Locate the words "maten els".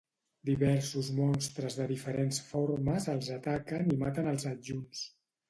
4.07-4.49